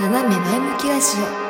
[0.00, 1.48] 斜め前向きラジオ。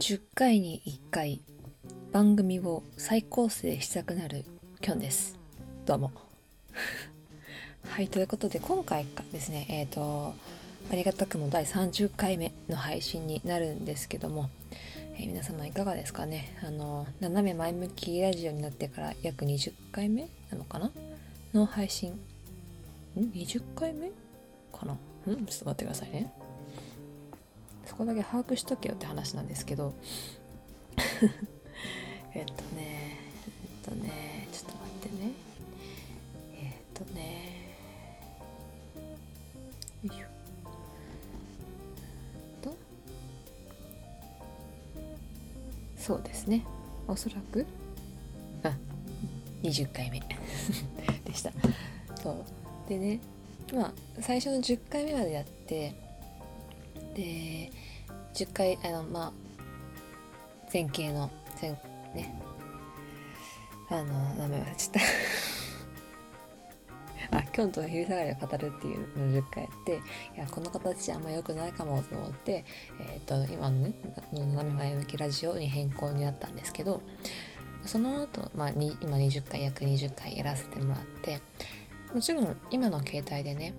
[0.00, 1.42] 10回に1回
[2.10, 4.44] 番組を再構成したくなる
[4.80, 5.38] きょんです。
[5.86, 6.10] どうも。
[7.86, 10.34] はいということで今回かですねえっ、ー、と
[10.90, 14.50] ありがたくも第30回目の配信になるんですけども
[15.14, 16.56] えー、皆様いかがですかね？
[16.66, 20.90] あの斜め前向きラジオになってから約20回目なのかな？
[21.52, 22.12] の配信。
[22.12, 22.18] ん
[23.18, 24.10] ？20回目？
[24.72, 24.92] かな？
[24.94, 24.96] ん？
[25.26, 26.32] ちょっと待ってくださいね。
[27.84, 29.92] そこだけ把握しとけよって話なんですけど。
[32.34, 35.32] えっとねえっとねちょっと待ってね。
[36.54, 37.76] えっとね。
[40.04, 40.31] よいしょ。
[46.02, 46.64] そうですね。
[47.06, 47.64] おそらく。
[48.64, 48.72] あ
[49.62, 50.18] 20回目。
[51.24, 51.52] でした。
[52.20, 52.44] そう。
[52.88, 53.20] でね
[53.72, 55.94] まあ最初の10回目までやって
[57.14, 57.70] で
[58.34, 59.32] 10回あのまあ
[60.72, 61.30] 前景の
[61.60, 61.70] 前
[62.14, 62.34] ね。
[63.88, 65.00] あの名前忘れちゃった
[67.52, 70.00] あキョンと昼下がりを語るっていうのを10回やって
[70.36, 72.64] いやこの形あんま良くないかもと思って、
[73.00, 73.94] えーと、今のね
[74.32, 77.02] 斜め前向きラジオに変更になったんですけど
[77.84, 81.40] その後、まあ、今20回約20回やらせてもらって
[82.14, 83.74] もちろん今の携帯でね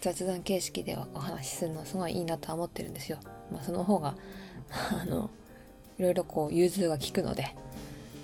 [0.00, 3.18] 雑談形式ではお話しするのすごいいいなとは思ってるんですよ。
[3.52, 4.16] まあ、その方が
[4.70, 5.30] あの
[5.98, 7.54] いろいろこう融通が利くので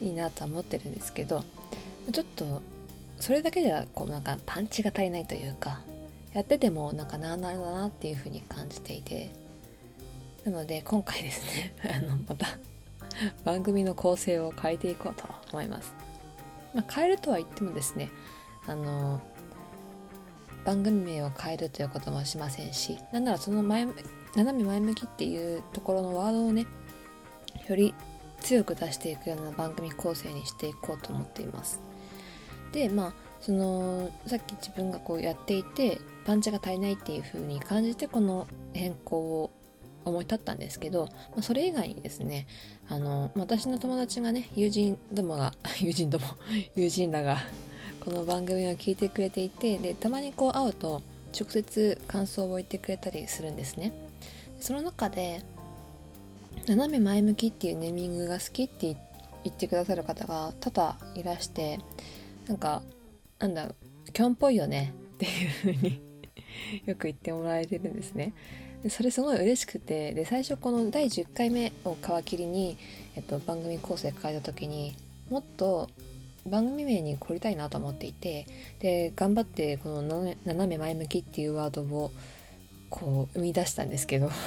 [0.00, 1.44] いいなとは思ってるんですけど
[2.12, 2.62] ちょっと
[3.25, 5.80] それだけではこうなんかパンチが足りないというか
[6.34, 9.30] やっててもなんかなあなあだなっていうふうに感じていて
[10.44, 12.47] なので今回ですね あのまた
[13.42, 15.95] 番組の構成を変えていこうと思います、
[16.74, 18.11] まあ、変えるとは言ってもですね
[18.67, 19.23] あの
[20.67, 23.86] 番組名を変えるということもしませんしなんならその前
[24.36, 26.67] 斜め前向きっていうところのワードをね
[27.68, 27.95] より
[28.42, 31.93] 強く出していくような番組構成にしていこうと思っています。
[32.74, 39.51] でまあそのさっき自分がこうやっていてパンチが足りないっていう風に感じてこの変更を
[40.05, 42.46] 思い立ったんですけど、まあ、それ以外にですね
[42.89, 46.27] あの私の友達がね友人どもが 友人ども
[46.74, 47.39] 友人らが
[48.05, 51.01] この番組を聞いてくれていてでたまにこう会うと
[51.39, 53.92] 直接感想を言ってくれたりするんですね。
[54.61, 55.42] その中で
[56.67, 58.96] 斜め前向きっていうネーミングが好きって
[59.45, 61.79] 言ってくださる方が多々いらして
[62.46, 62.82] なんか
[63.38, 63.74] なんだ
[64.12, 64.92] キョンっぽいよね。
[65.14, 66.00] っていう風に
[66.86, 68.32] よく言ってもらえてるんですね。
[68.82, 72.77] でそれすごい嬉しくてで最初この第10回目を皮切りに、
[73.16, 74.94] えっと、番組構成変えた時に
[75.30, 75.88] もっと
[76.46, 78.46] 番組名に凝りたいなと思っていて
[78.80, 82.10] で頑張ってこの斜め前向きっていうワードを
[82.90, 84.30] こう生み出したんですけど。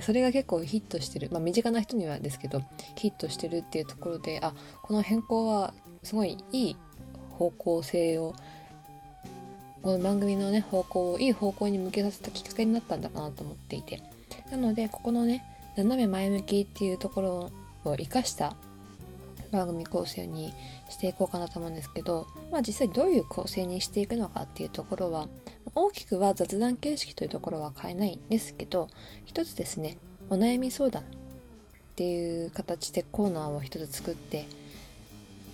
[0.00, 1.28] それが結構ヒットしてる。
[1.30, 2.62] まあ身近な人にはですけど
[2.96, 6.76] ヒットしてるっていうところであこの変更はすごいいい
[7.30, 8.34] 方向性を
[9.82, 14.02] この番組のね方向をいい方向に向けさせたきっかけになったんだなと思っていて。
[14.50, 15.44] なのでここのね
[15.76, 17.50] 斜め前向きっていうところ
[17.84, 18.54] を生かした
[19.50, 20.52] 番組構成に
[20.90, 25.28] していこうかなと思うんですけど、まあ、実際どういう構成にしていくのかっていうところは
[25.74, 28.88] 大きくは雑談形式というところは変えないんですけど
[29.24, 29.96] 一つですね
[30.28, 31.04] お悩み相談っ
[31.96, 34.46] ていう形でコーナーを一つ作って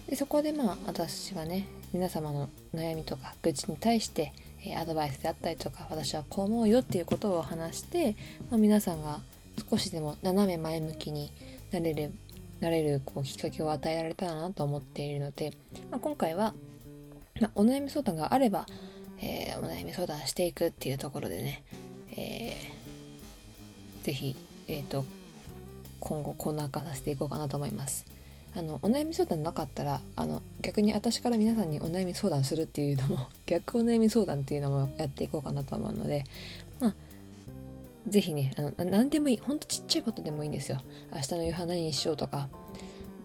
[0.09, 4.33] でそこでまあ私がね皆様の悩みとか愚痴に対して、
[4.65, 8.17] えアドバイスであったりとか私はこう思うよっていうことを話して、
[8.51, 9.21] まあ、皆さんが
[9.71, 11.33] 少しでも斜め前向きに
[11.71, 12.13] なれる
[12.61, 15.53] なれるこうきっかけを与えられたらなと思っているので、
[15.91, 16.55] まあ、今回は、
[17.41, 18.67] まあ、お悩み相談があれば、
[19.21, 21.63] えー、お悩み相談していくっていうところでね、
[22.13, 24.35] えー、ぜひ、
[24.67, 25.05] えーと
[26.01, 28.18] 今後コーナー化させていこうかなと思います。
[28.59, 36.25] あのお悩み相談なかったらあの逆に私から皆さんにお悩み相談するっていうのも 逆お悩み相談っていうのもやっていこうかなと思うので
[36.81, 36.95] まあ
[38.09, 40.81] 是非ねあの何でもいいほんとちっちゃいことでもいいんですよ。
[41.15, 42.49] 明日の夕飯何にしようとか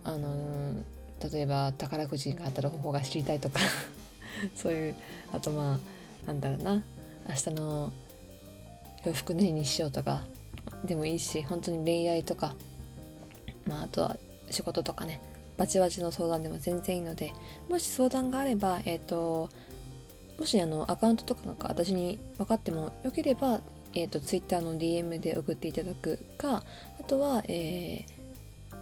[0.03, 3.59] あのー、例えば宝くじが当たる方法が知りたいとか
[4.55, 4.95] そういう
[5.31, 5.79] あとま
[6.25, 6.83] あなんだろうな
[7.27, 7.91] 明日の
[9.03, 10.25] 洋服何にしようとか
[10.85, 12.55] でもいいし本当に恋愛とか
[13.65, 14.15] まああとは
[14.53, 15.19] 仕事とかね
[15.57, 17.33] バチバチの相談でも全然いいので
[17.69, 19.49] もし相談があればえっ、ー、と
[20.39, 23.61] もしあのアカウントとかなんか私に分かってもよければ、
[23.93, 26.63] えーと、Twitter の DM で送っていただくか
[26.99, 28.75] あとは、えー、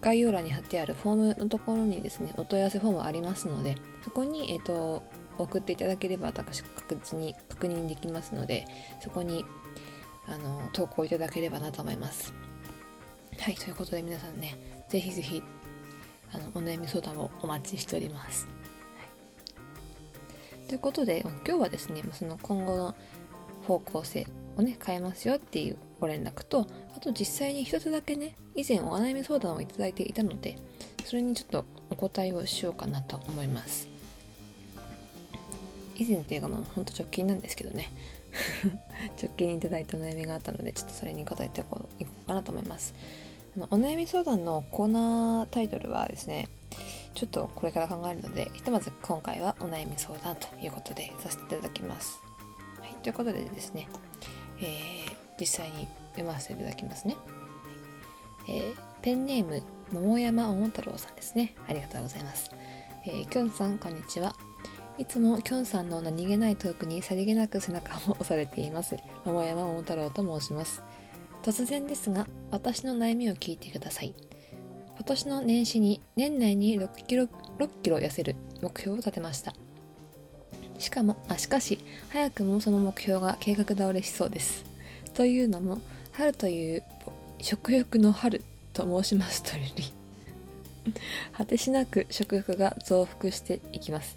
[0.00, 5.02] 概要欄に貼ってあるフォームのところにですねお問い合わせフォームありますのでそこに、えーと、
[5.38, 8.66] 送っていただければ私確実に確認できますので
[9.02, 9.44] そこに
[10.28, 12.47] あの投稿いただければなと思います。
[13.40, 14.56] はいということで皆さんね
[14.88, 15.42] ぜひぜひ
[16.32, 18.50] あのお悩み相談をお待ちしております、は
[20.64, 22.94] い、ということで今日はですねその今後の
[23.66, 24.26] 方向性
[24.56, 30.58] をね変えますよっていうご連絡とあと実際に一つだけね以前お悩み相談をいただいていたので
[31.04, 33.88] それにちょっとお答えをしようかなと思います。
[35.96, 37.90] 以前っていうかまあほんと直近なんですけどね。
[39.20, 42.94] 直近にいただいたお悩みがあったのでちょっとそれに答えていこういこうかなと思います。
[43.56, 46.48] お悩み相談のコーナータイトルはですね
[47.14, 52.20] ちょっとこれから考えるのでひとまず今回はお悩み相談ということでさせていただきます、
[52.80, 53.88] はい、ということでですね、
[54.60, 57.16] えー、実際に読ませていただきますね、
[58.48, 59.62] えー、ペンネーム
[59.92, 61.54] 桃山桃太郎さんですね。
[61.66, 62.50] ありがとうございます、
[63.06, 64.34] えー、きょんさんこんにちは。
[64.98, 68.96] いつもきょんさんの何気ないトークにさりげなく背中を押されています。
[69.24, 70.82] 桃山桃太郎と申します。
[71.48, 74.14] 突然ですが私の悩みを聞いてください。
[74.96, 77.24] 今年の年始に年内に6キロ
[77.58, 79.54] ,6 キロ痩せる目標を立てました。
[80.78, 81.78] しかもあしかし
[82.10, 84.66] 早くもその目標が計画倒れしそうです。
[85.14, 85.80] というのも
[86.12, 86.82] 春という
[87.40, 89.84] 食欲の春と申しますとより
[91.32, 94.16] 果てしなく食欲が増幅していきます。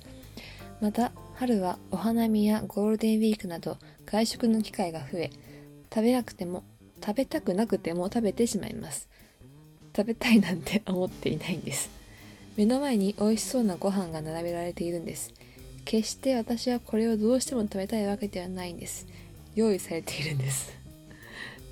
[0.82, 5.30] また春はお花見やゴールデンウィークなど外食の機会が増え
[5.94, 6.66] 食べなくても
[7.04, 9.10] 食べたくなくても食べてしまいます。
[9.96, 11.90] 食べたいなんて思っていないんです。
[12.58, 15.34] 目の前に美味しそうなご飯が並べられているんです。
[15.84, 19.08] 決して私はこれをどうしても食べたいわけではないんです。
[19.56, 20.82] 用意されているんです。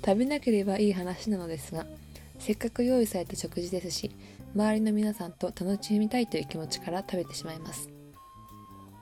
[0.04, 1.86] 食べなければいい話なのですが
[2.38, 4.10] せっかく用意された食事ですし
[4.54, 7.88] 周りの皆さんと楽しみたいという気持ちから食べてしまいます。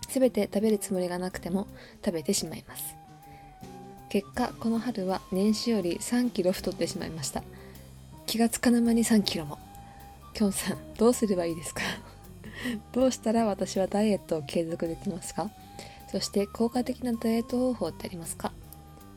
[0.09, 1.69] 全て食べるつもりがなくても
[2.05, 2.98] 食べてしまいます。
[4.08, 7.43] 結果この春は年始より3キロ太ってしまいました。
[8.26, 9.58] 気がつかぬ間に3キロも。
[10.34, 11.82] きょんさんどうすればいいですか？
[12.93, 15.50] どうしたら私はダイエットを継続できますか？
[16.10, 18.52] そして効果的なダイエット方法ってありますか？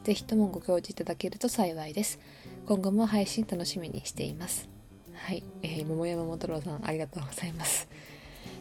[0.03, 2.19] ぜひともご教示いただけると幸いです。
[2.65, 4.67] 今後も配信楽しみにしています。
[5.13, 7.87] はい、えー、桃山太郎さんありがとうございます。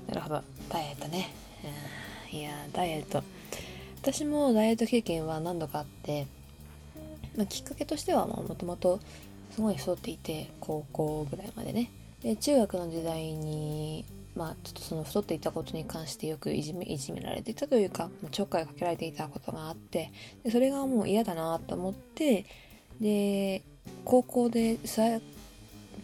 [0.07, 0.43] なるほど。
[0.69, 1.31] ダイエットね、
[2.31, 3.23] いやダイエット。
[4.03, 6.27] 私もダイエット経験は何度かあって、
[7.37, 8.99] まあ、きっかけとしてはもともと
[9.51, 11.91] すごい太っていて高校ぐらいまでね。
[12.23, 14.05] で中学の時代に
[14.35, 20.11] まあちょっとその太っていたことに関してよくいじめいじめられていたというかちょっかいかけられていたことがあって
[20.45, 22.45] でそれがもう嫌だなと思って
[23.01, 23.63] で
[24.05, 24.79] 高校で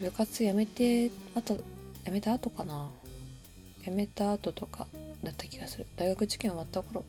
[0.01, 1.59] 部活やめてあと
[2.05, 2.91] やめた後かな。
[3.87, 4.87] やめた後とか
[5.23, 5.87] だった気がする。
[5.97, 7.05] 大学受験終わった頃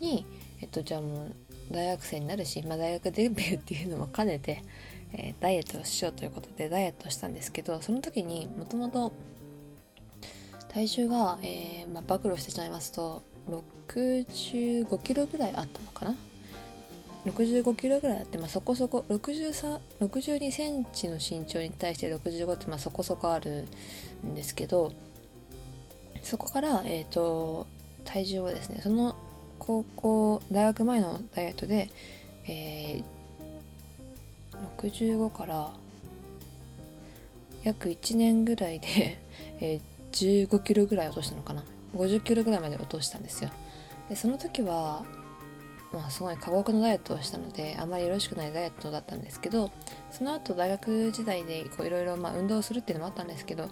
[0.00, 0.24] に
[0.60, 1.34] えっとじゃあもう
[1.72, 4.62] 大学生になるし、まあ、大学デビューっていうのも兼ねて、
[5.12, 9.12] えー、ダイエットをしようということでダイエットしたんですけどその時にもともと
[10.72, 16.14] 体重が、えーまあ、暴露してしまいますと65キロぐらいあったのかな
[17.26, 23.66] ？65キロぐらいあって、まあ、そこそこ62センチの身長に対して65ってまあそこそこある
[24.26, 24.92] んですけど
[26.22, 27.66] そこから、えっ、ー、と、
[28.04, 29.16] 体重をですね、その
[29.58, 31.90] 高校、大学前のダイエットで、
[32.46, 35.70] えー、65から
[37.62, 39.18] 約1年ぐらいで
[39.64, 41.64] えー、15キロぐらい落としたのかな。
[41.94, 43.50] 50キロぐらいまで落としたんですよ。
[44.08, 45.04] で、その時は、
[45.92, 49.70] まあ、すごい過酷なダイエットをしたのであまりよろしくないダイエットだったんですけど
[50.10, 53.64] その後大学時代でいろいろ運動するっていうのもあったんですけど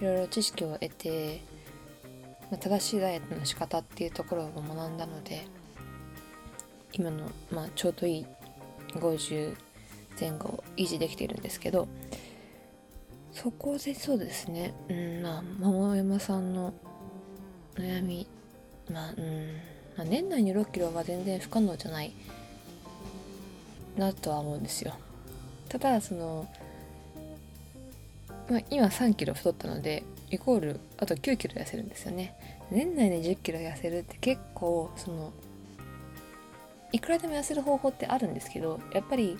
[0.00, 1.42] いろいろ知識を得て
[2.50, 5.46] ま正しいダイエットの仕方っていうところを学んだので
[6.92, 8.26] 今の、まあ、ちょうどいい
[8.94, 9.56] 50
[10.18, 11.88] 前後を維持できているんですけど
[13.32, 16.72] そこでそうですねうんまあ桃山さんの
[17.76, 18.26] 悩み
[18.90, 19.52] まあうん、
[19.96, 22.12] まあ、年内に6キロは全然不可能じゃない
[23.96, 24.94] なとは思うんですよ。
[25.68, 26.48] ただその、
[28.48, 32.34] まあ、今3キロ太ったのでイコールあと9キロ痩せるんですよね。
[32.70, 35.32] 年内で1 0キロ痩せるって結構その
[36.92, 39.38] いくらでも痩せる方法ってあるんですけどやっぱり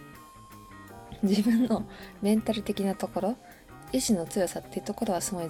[1.23, 1.87] 自分の
[2.23, 3.37] メンタル的なところ
[3.93, 5.49] 意志の強さっていうところはすごい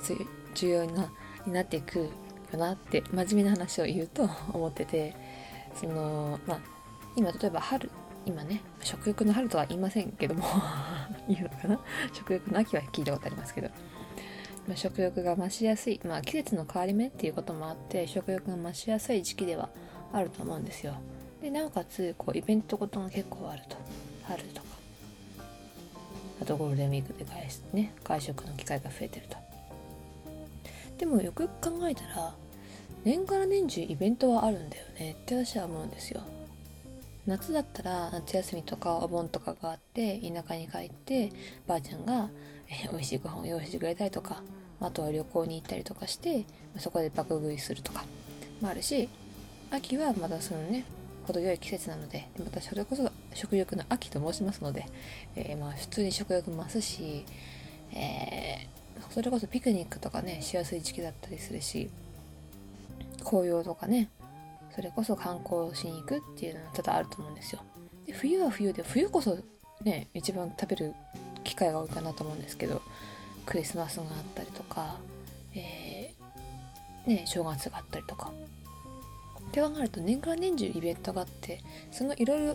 [0.54, 1.10] 重要な
[1.46, 1.98] になっていく
[2.52, 5.14] よなって真面目な話を言うと 思ってて
[5.74, 6.60] そのまあ
[7.16, 7.90] 今例えば春
[8.24, 10.44] 今ね食欲の春とは言いませんけども
[11.28, 11.80] いいのかな？
[12.12, 13.70] 食欲の秋は聞いたことありますけど。
[14.68, 19.70] まあ、食欲が増しやすい、まあ、季節の変わり目っていうこともあって食欲が増しやすい時期では
[20.12, 20.94] あると思うんですよ。
[21.40, 23.76] でなおかつこうイベントごとが結構あると。
[24.24, 24.66] 春とか。
[26.42, 29.36] あとゴールデンウィークで外,、ね、外食の機会が増えてると。
[30.98, 32.34] でもよくよく考えたら
[33.04, 35.12] 年がら年中イベントはあるんだよね。
[35.12, 36.20] って私は思うんですよ。
[37.26, 41.30] 夏だったら夏休みとかお盆とかがあって田舎に帰って
[41.66, 42.28] ばあちゃんが、
[42.68, 44.42] え美味しいご飯を用意してくれたりとか
[44.80, 46.44] あとは旅行に行ったりとかして
[46.78, 48.04] そこで爆食いするとか
[48.60, 49.08] もあるし
[49.70, 50.84] 秋はまだそのね
[51.26, 54.86] 程よい季節なのでまたそれこそ食欲の秋と申しますので、
[55.36, 57.24] えー、まあ普通に食欲増すし、
[57.92, 61.90] えー、それこそピクニックとかねしやすい時期だったりするし
[63.24, 64.08] 紅葉とかね
[64.74, 67.60] それこそ観光しに行くっていうのは多々あると思うんですよ。
[68.06, 69.36] で冬は冬で冬こそ
[69.82, 70.94] ね一番食べる
[71.44, 72.80] 機会が多いかなと思うんですけど
[73.48, 74.96] クリスマスがあったりとか、
[75.54, 78.30] えー、ね正月があったりとか。
[79.48, 82.54] って考えると年がら年中イベントがあってそのいろいろ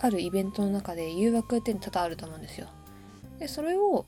[0.00, 2.68] あるイベントの中で誘惑って多々あると思うんですよ。
[3.40, 4.06] でそれを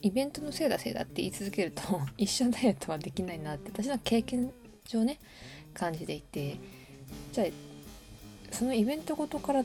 [0.00, 1.82] イベントのせいだせいだって言い続けると
[2.16, 4.52] 一緒ダイエットはできないなって私の経験
[4.84, 5.18] 上ね
[5.74, 6.58] 感じでいて。
[7.32, 9.64] じゃあそのイベントごとから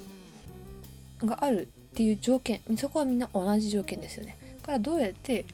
[1.19, 4.35] があるっていう条件そこはみんな同じ条件ですよね。
[4.65, 5.45] からどうやって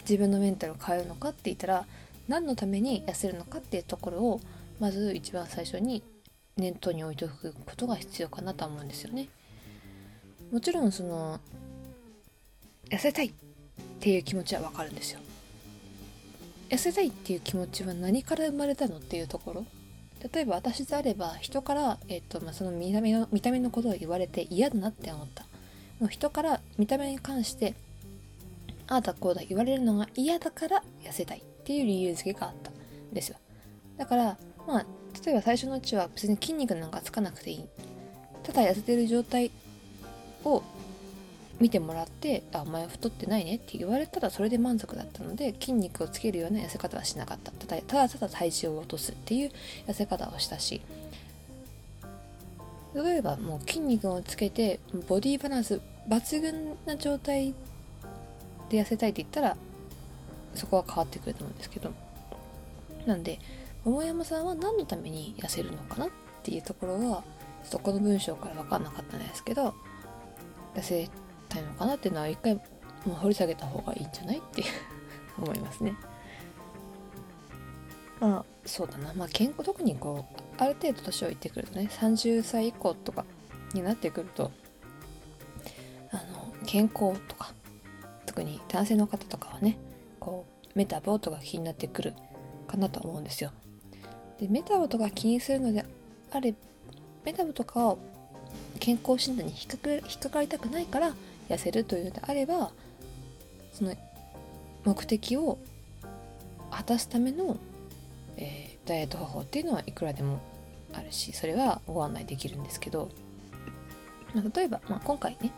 [0.00, 1.86] 自分のメンタルを変えるのかって言ったら
[2.26, 4.40] 何のために痩せるのかっていうところを
[4.80, 6.02] まず一番最初に
[6.56, 9.28] 念頭に置いておくことが必要かなと思うんですよね。
[10.50, 11.38] もちろんその
[12.88, 13.32] 痩せたいっ
[14.00, 15.20] ていう気持ちはわかるんですよ。
[16.70, 19.66] 痩せたいっていう気持ちは何から生まれたのっていうところ
[20.32, 25.44] 例えば私であれば人から、えーとまあ、その見た目の見た目のことを言われて嫌だなって思った
[26.00, 27.74] もう人から見た目に関して
[28.88, 32.74] ああだこうだ言われるのが嫌だから痩せたいっていう理由付けがあったん
[33.12, 33.36] ですよ。
[33.96, 34.86] だからまあ
[35.24, 37.64] 例えば最初のうちは別に筋肉なんかつかなくていい。
[38.42, 39.50] ただ痩せてる状態
[40.44, 40.62] を
[41.60, 47.52] 見てもらって「あお前太ってないね」って言われたらそれで満足だったので筋肉をつけるような痩せ方はしなかった。
[47.52, 49.50] ただただただ体重を落とすっていう
[49.86, 50.80] 痩せ方をしたし。
[52.92, 57.54] 例えばもう筋肉をつけてボディバランス抜群な状態
[58.68, 59.56] で痩せたいって言ったら
[60.54, 61.92] そこは変わってくると思うんですけど
[63.06, 63.38] なんで
[63.84, 66.08] 桃山さんは何のために痩せるのかなっ
[66.42, 67.22] ていうところは
[67.62, 69.74] ちょっとこの文章から分かんなかったんですけど
[70.74, 71.08] 痩せ
[71.48, 72.62] たいのかなっていうのは一回も
[73.06, 74.66] う掘り下げた方がいいんじゃないっていう
[75.42, 75.94] 思いますね。
[78.20, 83.24] まあそうだなまあ健康特にこうある程度年をいってくるとね30歳以降とか
[83.72, 84.52] になってくると
[86.70, 87.52] 健康とか
[88.26, 89.76] 特に男性の方とかはね
[90.20, 92.14] こうメタボとか気になってくる
[92.68, 93.50] かなと思うんですよ。
[94.38, 95.84] でメタボとか気にするので
[96.30, 96.54] あれ
[97.24, 97.98] メタボとかを
[98.78, 101.12] 健康診断に引っかかりたくないから
[101.48, 102.70] 痩せるというのであれば
[103.72, 103.92] その
[104.84, 105.58] 目的を
[106.70, 107.56] 果たすための、
[108.36, 110.40] えー、ダイエット方法っていうのはいくらでも
[110.92, 113.08] あるしそれはご案内できるんですけど、
[114.36, 115.50] ま、例えば、まあ、今回ね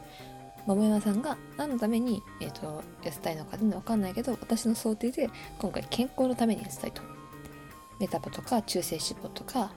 [0.66, 5.28] 桃山さんが何のために、えーと、痩せたいのかっていうのは分かんないけど私の想定で
[5.59, 7.02] 今回健康のために痩せたいと。
[8.00, 9.71] メタボとか中性脂肪とか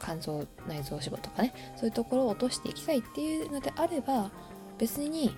[0.00, 1.52] 肝臓内臓脂肪とかね。
[1.76, 4.30] そういうところを落としていきたいっていうのであれば
[4.78, 5.36] 別に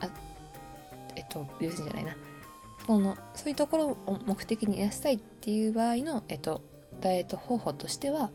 [0.00, 0.08] あ
[1.16, 2.16] えっと別にじゃないな。
[2.86, 6.60] そのそういうところを目的に痩せたいっていう場合の、えっと、
[7.00, 8.30] ダイエット方法としては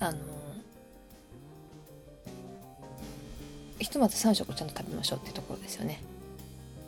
[0.00, 0.18] あの
[3.78, 6.02] ひとまず3食ちゃんと食べましょうっていうところですよね。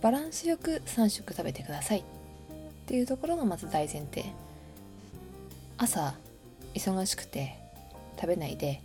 [0.00, 2.00] バランスよく3食食べてください。
[2.00, 2.02] っ
[2.86, 4.24] ていうところがまず大前提。
[5.78, 6.14] 朝
[6.74, 7.56] 忙しくて
[8.16, 8.82] 食べないで。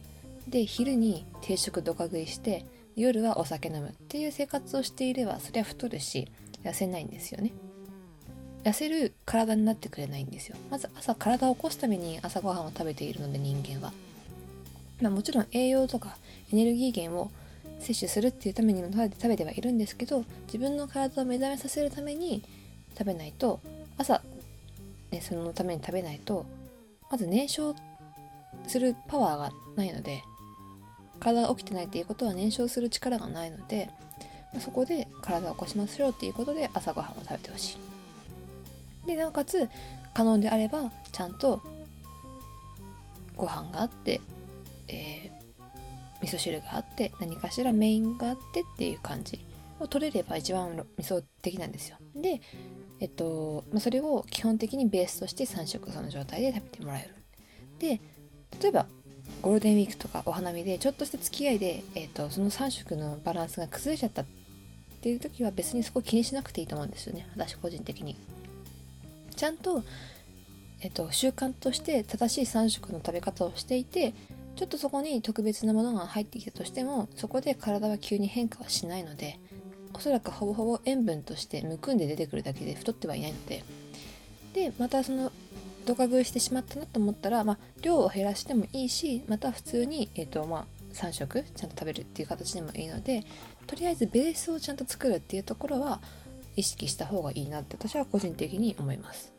[0.48, 6.28] で昼に定食どか食いして夜はお酒飲むっていう生活をしていればそりゃ太るし
[6.64, 7.52] 痩せないんですよね。
[8.64, 10.58] 痩せる体になってくれないんですよ。
[10.72, 13.94] まず朝体を起こすために朝ごはんを食べているので人間は、
[15.02, 16.18] まあ、もちろん栄養とか
[16.52, 17.32] エネルギー源を
[17.80, 22.44] 摂取するっていうためにも食べてはいるんですけど自分の体を目覚めさせるために
[22.98, 23.60] 食べないと
[23.98, 24.22] 朝、
[25.12, 26.46] ね、そのために食べないと
[27.12, 27.80] まず燃焼
[28.68, 30.24] するパワーがないので
[31.20, 33.90] 体が起きてないっていうことは燃焼する力がないので
[34.60, 37.78] そこで体を起こしましょうっていうことで朝ごはんを食べてほし
[39.04, 39.08] い。
[39.08, 39.70] でなおかつ
[40.14, 41.62] 可能であればちゃんと
[43.36, 44.22] ご飯があって、
[44.88, 45.30] え、
[46.22, 49.46] 味噌汁があって何かしらメインがあってっていう感じ
[49.80, 51.98] を取れれば一番理想的なんですよ。
[52.16, 52.42] で、
[53.00, 57.16] えっとまあ、それを基本的にベースとして3食その状態で食べてもらえる。
[57.80, 58.00] で
[58.62, 58.86] 例えば
[59.42, 64.26] ゴールデンウィークとかお花見でちょっとした付き合いで、えっと、その3食のバランスが崩れちゃったっ
[65.02, 68.16] ていう時は別にそこ気にしなくていいと思うんですよね私個人的に。
[69.36, 69.84] ちゃんと、
[70.82, 74.14] えっと、習慣として正しい3食の食べ方をしていて
[74.56, 79.40] ちょっとそこに特別なものが入ってきたとしてもそこで体は急に変化はしないので
[79.94, 83.64] おそらくほぼほぼ塩分としてむくんで出てくるだけで太ってはいないので
[84.54, 85.32] でまたその
[85.86, 93.24] ドカ食いしてしまったなと思ったら、まあ、量を減らしてもいいしまた普通に、えーとまあ、3食ちゃんと食べるっていう形でもいいので
[93.68, 96.02] とりあえずベースをちゃんと作るっていうところは
[96.56, 99.35] 意識した方がいいなって私は個人的に思います。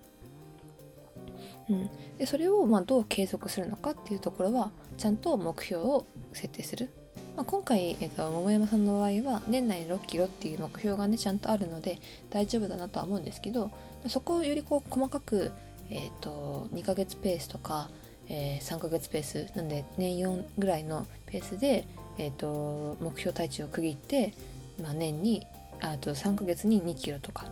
[1.68, 6.90] うん、でそれをまどう継続するのかっていうところはちゃんと目標を設定する、
[7.37, 11.99] まあ、今回、えーと、桃山さんの場合は年内に6キロっていう目標がねちゃんとあるので
[12.30, 13.70] 大丈夫だなとは思うんですけど
[14.08, 15.50] そこをよりこう細かく、
[15.90, 17.90] えーと、2ヶ月ペースとか、
[18.28, 24.35] えー、3ヶ月ペースなんで年4ぐらいのペースで、えーと、目標体重を区切って、
[24.80, 25.44] まあ、年に
[25.80, 27.50] あと3ヶ月に2キロとかっ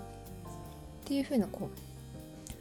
[1.04, 1.83] ていうふうなこう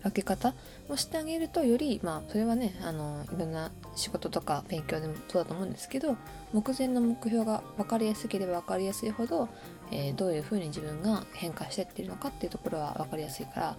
[0.03, 0.53] 分け方
[0.89, 6.17] をしてあげるとよりまあそれはねあのいろんな仕事とか勉強でもそうだと思うんですけど
[6.51, 9.47] 目前の目標が分かりやすければ分かりやすいほど、
[9.91, 13.77] えー、どういうふうに自分が変化してってるのかっていうところは分かりやすいから、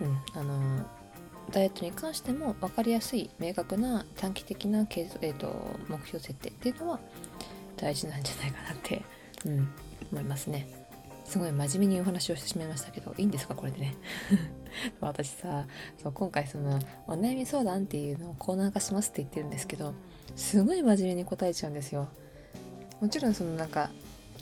[0.00, 0.86] うん、あの
[1.50, 7.00] ダイエットに関しても分かりやすい明確な短期的な、えーと、目標設定っていうのは
[7.76, 9.02] 大事なんじゃないかなって、
[9.46, 9.68] うん、
[10.10, 10.66] 思いますね。
[11.24, 13.94] すごい真面目にお話をしてしまいましたけどいいんですかこれでね？
[15.00, 15.66] 私さ
[16.02, 19.94] そう今回そのお悩み相談っていうのをコーナー化しますって言ってるんですけど
[20.36, 22.08] すごい真面目に答えちゃうんですよ。
[23.00, 23.90] もちろんそのなんか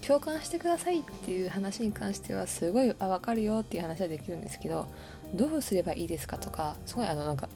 [0.07, 4.87] 共感してくださいっていう話に関してはすごいあ分かるよっていう話はできるんですけど
[5.35, 7.49] どうすればいいですかとかすごいあのなんか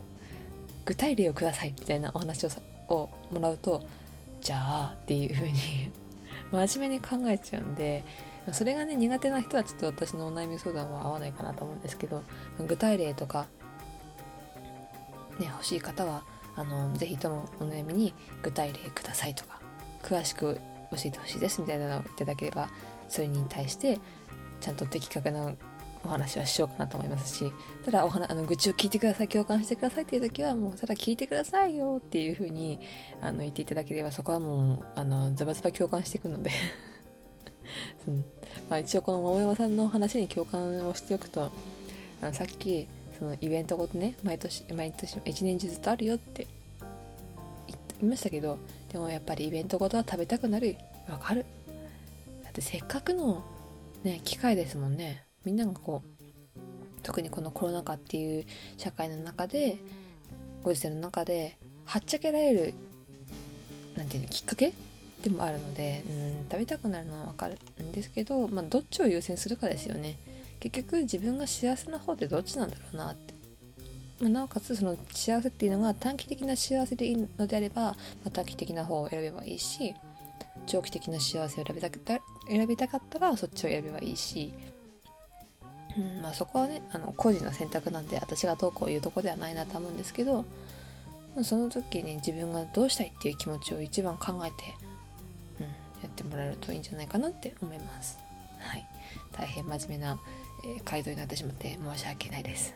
[0.84, 2.50] 具体例をくださいみたいなお話を
[2.88, 3.82] をもらうと
[4.40, 5.90] じゃあっていう風に
[6.52, 8.04] 真面目に考えちゃうんで
[8.52, 12.22] それがね苦手な人はちょっと私のお悩み相談は合わないかなと思うんですけど
[12.66, 13.46] 具体例とか
[15.38, 16.22] ね欲しい方は
[16.54, 19.60] あのぜひともお悩みに具体例くださいとか
[20.02, 22.68] 詳しく教えてほしいですみたいなのをいただければ
[23.08, 23.98] それに対して
[24.60, 25.52] ちゃんと的確な
[26.04, 27.52] お話はしようかなと思いますし
[27.84, 32.78] ただお話あの愚痴を聞いてください共感してくださいっていう時はもうただ聞いてくださいよっていう風に
[33.20, 36.50] あの言っていただければそこはもうあのズバズバ共感していくので。
[38.06, 38.24] うん。
[38.68, 41.50] まあ、一応この桃山さんの話に共感をしておくと
[42.22, 42.86] あのさっき
[43.18, 46.46] そのイベントごとね毎年毎年一年中ずっとあるよって
[48.00, 48.58] 言いましたけど
[48.92, 50.76] でもやっぱりイベントごとは食べたくなる。
[51.08, 51.46] わかる。
[52.42, 53.44] だってせっかくの
[54.04, 55.24] ね機会ですもんね。
[55.44, 56.16] みんながこう
[57.02, 58.44] 特にこのコロナ禍っていう
[58.76, 59.76] 社会の中で
[60.64, 62.74] ご時世の中ではっちゃけられる
[63.96, 64.72] なんていうのきっかけ
[65.26, 70.16] でもあるので、うん、食べたくなるのはわかるんですけど、まあ、どっちを優先するかですよね。
[70.60, 73.34] 結局自分が幸せな方ってどっちなんだろうなって、
[74.20, 77.94] まあ、なおかつその幸せっていうのが短期的な幸せでいいのであれば、ま
[78.28, 79.94] あ、短期的な方を選べばいいし
[80.66, 84.54] 長期的な幸せを選びたかった選びたかったらそっちを選べばいいし、
[85.98, 90.46] うんまあ、そこはねあの個人の選択なんで私がどうこう言うとこではないなと思うんですけど
[91.42, 94.85] その時に自分がどうしたいっていう気持ちを一番考えて
[96.16, 98.18] ってもらえるといいんじゃないかなって思います。
[98.58, 98.86] はい、
[99.32, 100.18] 大変真面目な、
[100.64, 102.74] えー、回答になってしまって申し訳ないです。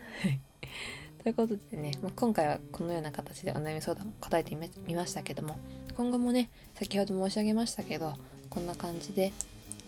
[1.22, 5.58] ということでね、まあ、今回はこのような形でお悩み相談を答えてみましたけども
[5.94, 8.14] 今後もね先ほど申し上げましたけど
[8.48, 9.32] こんな感じで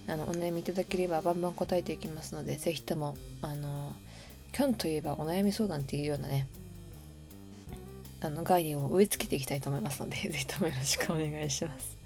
[0.06, 3.94] あのお悩みいただければバンバン答えていきますので是非ともあの
[4.52, 6.46] キョンといえばお悩み相談っていうようなね
[8.20, 12.01] あの概念を植え付けていきたいと思いますので 是非ともよろしくお願いします。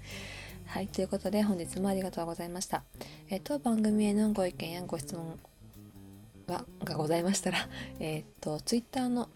[0.67, 2.83] はい、ということで本日もありがとうございました。
[3.29, 5.39] えっ、と、番組へのご意見やご質問
[6.45, 9.29] ががございましたら、 えっ、と、ツイッターの、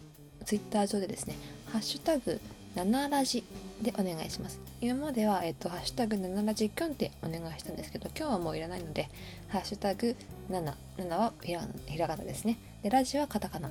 [0.44, 1.34] ツイッター上でですね、
[1.66, 2.38] ハッシュタグ、
[2.76, 3.44] 7ラジ
[3.80, 4.60] でお願いします。
[4.82, 9.08] 今までは、えっ、と、ハッシュタグ7ラジキョンってお願いしたんですけど、今日はもういらないので、
[9.48, 10.14] ハッシュタグ
[10.50, 12.58] 7、7はひらひらがなですね。
[12.82, 13.70] で、ラジはカタカナ。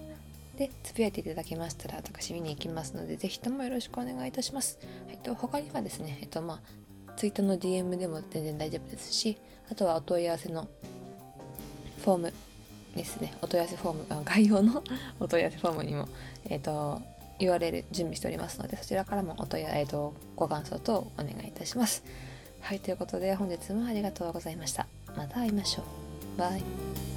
[0.58, 4.80] で、つぶやいていただけましたら、私見に行きますので、ぜひともよろしくお願いいたします。
[5.08, 6.81] はい、と他にはですね、えっと、まあ、
[7.22, 9.38] ツイッターの DM でも全然大丈夫ですし
[9.72, 10.68] あとはお問い合わせの
[12.04, 12.34] フォーム
[12.96, 13.36] ですね。
[13.44, 14.84] お問い合わせフォーム概要の
[15.22, 16.10] お問い合わせフォームにも、
[16.46, 17.00] えーと、
[17.38, 22.04] URL 準備しておりますのでそちらからもお問い合わせ、えーとご感想等お願いいたします。
[22.60, 24.88] はいということで本日もありがとうございました。
[25.16, 26.40] また会いましょう。
[26.40, 27.11] バイ。